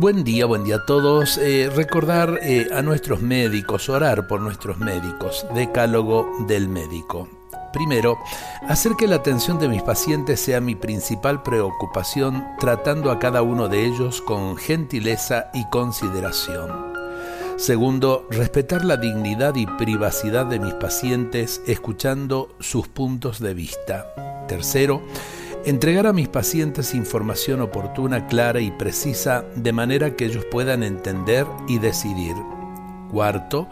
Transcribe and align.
Buen 0.00 0.24
día, 0.24 0.46
buen 0.46 0.64
día 0.64 0.76
a 0.76 0.86
todos. 0.86 1.36
Eh, 1.36 1.68
recordar 1.76 2.38
eh, 2.40 2.70
a 2.72 2.80
nuestros 2.80 3.20
médicos, 3.20 3.90
orar 3.90 4.26
por 4.26 4.40
nuestros 4.40 4.78
médicos. 4.78 5.46
Decálogo 5.54 6.26
del 6.48 6.70
médico. 6.70 7.28
Primero, 7.70 8.16
hacer 8.66 8.92
que 8.96 9.06
la 9.06 9.16
atención 9.16 9.58
de 9.58 9.68
mis 9.68 9.82
pacientes 9.82 10.40
sea 10.40 10.62
mi 10.62 10.74
principal 10.74 11.42
preocupación, 11.42 12.42
tratando 12.58 13.10
a 13.10 13.18
cada 13.18 13.42
uno 13.42 13.68
de 13.68 13.84
ellos 13.84 14.22
con 14.22 14.56
gentileza 14.56 15.50
y 15.52 15.68
consideración. 15.68 16.94
Segundo, 17.58 18.26
respetar 18.30 18.86
la 18.86 18.96
dignidad 18.96 19.54
y 19.56 19.66
privacidad 19.66 20.46
de 20.46 20.60
mis 20.60 20.72
pacientes, 20.72 21.60
escuchando 21.66 22.56
sus 22.58 22.88
puntos 22.88 23.38
de 23.38 23.52
vista. 23.52 24.46
Tercero, 24.48 25.02
Entregar 25.66 26.06
a 26.06 26.14
mis 26.14 26.28
pacientes 26.28 26.94
información 26.94 27.60
oportuna, 27.60 28.26
clara 28.28 28.60
y 28.60 28.70
precisa 28.70 29.44
de 29.54 29.72
manera 29.74 30.16
que 30.16 30.24
ellos 30.24 30.46
puedan 30.46 30.82
entender 30.82 31.46
y 31.68 31.78
decidir. 31.78 32.34
Cuarto, 33.10 33.68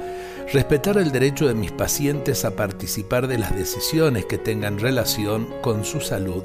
respetar 0.53 0.99
el 0.99 1.13
derecho 1.13 1.49
de 1.49 1.55
mis 1.55 1.73
pacientes 1.73 2.45
a 2.45 2.55
participar 2.57 3.27
de 3.27 3.39
las 3.39 3.57
decisiones 3.57 4.27
que 4.27 4.37
tengan 4.37 4.79
relación 4.79 5.49
con 5.63 5.87
su 5.87 6.03
salud. 6.03 6.43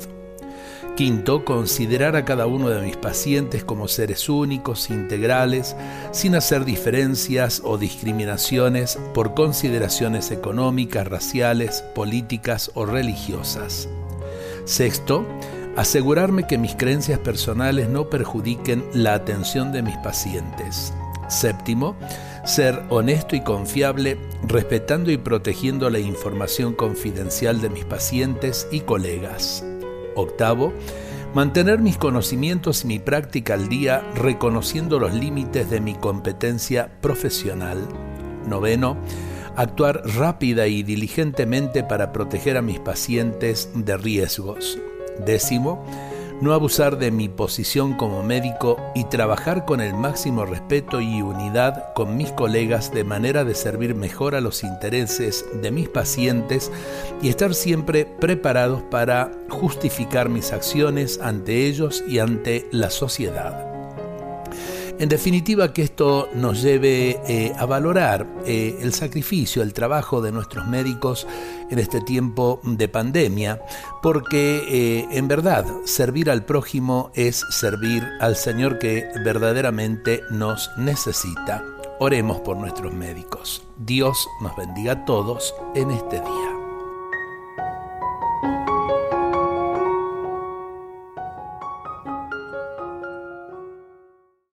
Quinto, 0.96 1.44
considerar 1.44 2.16
a 2.16 2.24
cada 2.24 2.46
uno 2.46 2.70
de 2.70 2.82
mis 2.82 2.96
pacientes 2.96 3.66
como 3.66 3.90
seres 3.90 4.30
únicos, 4.30 4.90
integrales, 4.91 5.76
sin 6.12 6.36
hacer 6.36 6.64
diferencias 6.64 7.62
o 7.66 7.78
discriminaciones 7.78 8.98
por 9.14 9.34
consideraciones 9.34 10.32
económicas, 10.32 11.05
raciales, 11.05 11.82
políticas 11.96 12.72
o 12.76 12.86
religiosas. 12.86 13.90
Sexto, 14.66 15.26
asegurarme 15.76 16.48
que 16.48 16.58
mis 16.58 16.76
creencias 16.76 17.20
personales 17.20 17.90
no 17.90 18.10
perjudiquen 18.10 18.84
la 18.93 19.13
atención 19.13 19.71
de 19.71 19.82
mis 19.82 19.98
pacientes. 19.98 20.93
Séptimo, 21.27 21.96
ser 22.46 22.84
honesto 22.90 23.35
y 23.35 23.41
confiable, 23.41 24.18
respetando 24.48 25.12
y 25.12 25.18
protegiendo 25.18 25.90
la 25.90 25.99
información 25.99 26.73
confidencial 26.73 27.62
de 27.62 27.70
mis 27.70 27.85
pacientes 27.85 28.68
y 28.71 28.82
colegas. 28.82 29.65
Octavo, 30.15 30.73
mantener 31.34 31.79
mis 31.79 31.98
conocimientos 31.98 32.84
y 32.84 32.88
mi 32.88 32.99
práctica 32.99 33.55
al 33.55 33.68
día, 33.68 34.04
reconociendo 34.16 34.99
los 34.99 35.13
límites 35.13 35.70
de 35.70 35.82
mi 35.82 35.95
competencia 35.95 36.90
profesional. 37.01 37.79
Noveno, 38.48 38.98
actuar 39.55 40.01
rápida 40.18 40.68
y 40.68 40.84
diligentemente 40.84 41.84
para 41.84 42.12
proteger 42.12 42.57
a 42.57 42.62
mis 42.62 42.79
pacientes 42.79 43.70
de 43.73 43.98
riesgos. 43.98 44.77
Décimo, 45.26 45.85
no 46.41 46.54
abusar 46.54 46.98
de 46.98 47.12
mi 47.12 47.29
posición 47.29 47.93
como 47.93 48.21
médico 48.21 48.77
y 48.95 49.05
trabajar 49.05 49.65
con 49.65 49.79
el 49.79 49.93
máximo 49.93 50.45
respeto 50.45 50.99
y 50.99 51.21
unidad 51.21 51.93
con 51.93 52.18
mis 52.18 52.32
colegas 52.32 52.93
de 52.93 53.04
manera 53.04 53.45
de 53.45 53.55
servir 53.55 53.95
mejor 53.95 54.35
a 54.35 54.41
los 54.41 54.63
intereses 54.63 55.45
de 55.62 55.71
mis 55.71 55.88
pacientes 55.88 56.71
y 57.21 57.29
estar 57.29 57.54
siempre 57.54 58.05
preparados 58.05 58.82
para 58.84 59.32
justificar 59.49 60.27
mis 60.29 60.51
acciones 60.51 61.20
ante 61.21 61.65
ellos 61.65 62.04
y 62.07 62.20
ante 62.20 62.67
la 62.71 62.90
sociedad. 62.90 63.73
En 65.00 65.09
definitiva, 65.09 65.74
que 65.74 65.81
esto 65.81 66.30
nos 66.36 66.62
lleve 66.62 67.19
eh, 67.28 67.52
a 67.58 67.66
valorar 67.66 68.28
eh, 68.46 68.78
el 68.81 68.94
sacrificio, 68.94 69.63
el 69.63 69.74
trabajo 69.74 70.22
de 70.22 70.31
nuestros 70.31 70.68
médicos 70.68 71.28
en 71.69 71.80
este 71.80 72.00
tiempo 72.02 72.62
de 72.63 72.88
pandemia, 72.88 73.62
porque 74.02 74.63
eh, 74.68 75.08
en 75.12 75.28
verdad 75.28 75.66
servir 75.85 76.30
al 76.30 76.46
prójimo 76.46 77.12
es 77.16 77.44
servir 77.50 78.03
al 78.22 78.35
Señor 78.35 78.80
que 78.80 79.06
verdaderamente 79.25 80.22
nos 80.30 80.69
necesita. 80.78 81.63
Oremos 82.00 82.41
por 82.41 82.57
nuestros 82.57 82.94
médicos. 82.94 83.63
Dios 83.78 84.28
nos 84.41 84.56
bendiga 84.56 84.94
a 84.94 85.06
todos 85.06 85.56
en 85.75 85.91
este 85.91 86.19
día. 86.19 86.53